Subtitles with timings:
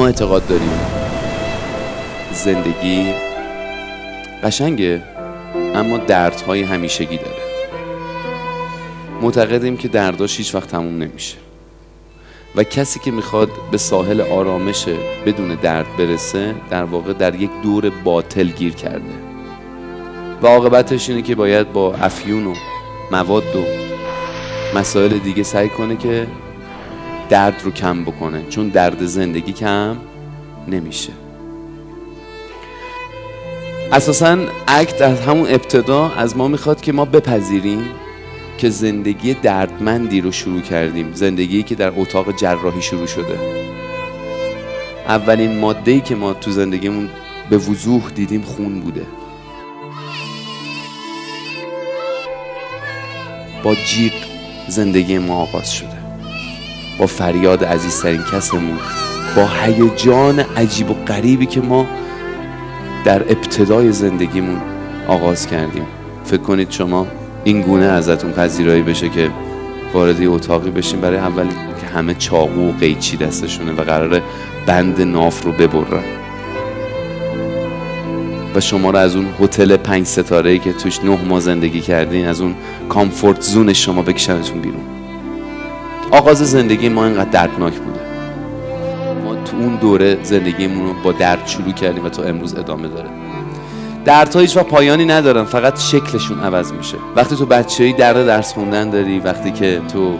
[0.00, 0.80] ما اعتقاد داریم.
[2.32, 3.14] زندگی
[4.42, 5.02] قشنگه
[5.74, 7.42] اما دردهای همیشگی داره.
[9.22, 11.36] معتقدیم که درداش هیچ وقت تموم نمیشه.
[12.56, 14.84] و کسی که می‌خواد به ساحل آرامش
[15.26, 19.14] بدون درد برسه در واقع در یک دور باطل گیر کرده.
[20.42, 22.54] و عاقبتش اینه که باید با افیون و
[23.10, 23.64] مواد و
[24.78, 26.26] مسائل دیگه سعی کنه که
[27.30, 29.96] درد رو کم بکنه چون درد زندگی کم
[30.68, 31.12] نمیشه.
[33.92, 34.38] اساسا
[34.68, 37.84] اکت از همون ابتدا از ما می‌خواد که ما بپذیریم
[38.58, 43.38] که زندگی دردمندی رو شروع کردیم زندگی که در اتاق جراحی شروع شده.
[45.06, 47.08] اولین ماده که ما تو زندگیمون
[47.50, 49.06] به وضوح دیدیم خون بوده.
[53.62, 54.12] با جیغ
[54.68, 55.99] زندگی ما آغاز شده.
[57.00, 58.78] با فریاد عزیزترین کسمون
[59.36, 61.86] با هیجان عجیب و غریبی که ما
[63.04, 64.60] در ابتدای زندگیمون
[65.08, 65.86] آغاز کردیم.
[66.24, 67.06] فکر کنید شما
[67.44, 69.30] این گونه ازتون پذیرایی بشه که
[69.94, 74.22] وارد اتاقی بشین برای اولی که همه چاقو و قیچی دستشونه و قراره
[74.66, 76.04] بند ناف رو ببرن.
[78.54, 82.40] و شما رو از اون هتل پنج ستاره که توش نه ماه زندگی کردین از
[82.40, 82.54] اون
[82.88, 84.99] کامفورت زون شما بکشنتون بیرون.
[86.10, 88.00] آغاز زندگی ما اینقدر دردناک بوده.
[89.24, 93.08] ما تو اون دوره زندگیمون رو با درد شروع کردیم و تا امروز ادامه داره.
[94.04, 96.96] دردها هیچ و پایانی ندارن فقط شکلشون عوض میشه.
[97.16, 100.14] وقتی تو بچه‌ای درد درس خوندن داری وقتی که تو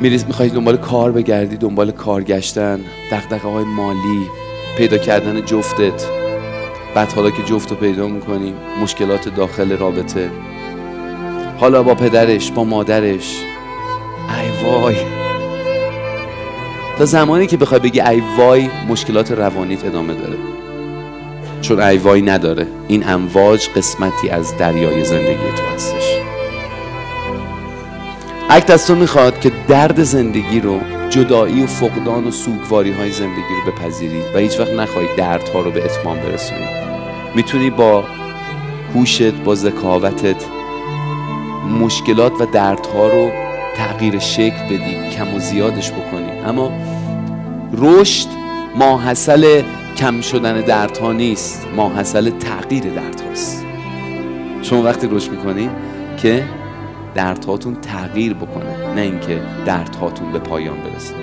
[0.00, 2.80] میری می‌خوای دنبال کار بگردی دنبال کار گشتن
[3.12, 4.26] دغدغه های مالی
[4.78, 6.06] پیدا کردن جفتت
[6.94, 10.30] بعد حالا که جفت رو پیدا می‌کنی مشکلات داخل رابطه.
[11.58, 13.44] حالا با پدرش با مادرش
[14.64, 14.96] وای.
[16.98, 20.36] تا زمانی که بخوای بگی ای وای مشکلات روانیت ادامه داره.
[21.60, 26.16] چون ای وای نداره این امواج قسمتی از دریای زندگی تو هستش.
[28.50, 30.80] اکت از تو می‌خواد که درد زندگی رو
[31.10, 35.70] جدایی و فقدان و سوگواری های زندگی رو بپذیری و هیچ وقت نخواهی دردها رو
[35.70, 36.66] به اتمام برسونی
[37.34, 38.04] می‌تونی با
[38.94, 40.44] هوشت با ذکاوتت
[41.80, 43.30] مشکلات و دردها رو
[43.76, 46.30] تغییر شکل بدی کم و زیادش بکنی.
[46.46, 46.72] اما
[47.78, 48.28] رشد
[48.76, 49.62] ماحصل
[49.96, 53.64] کم شدن دردها نیست ماحصل تغییر دردهاست.
[54.62, 55.70] شما وقتی رشد می‌کنین
[56.16, 56.44] که
[57.14, 61.14] دردهاتون تغییر بکنه نه اینکه دردهاتون به پایان برسه.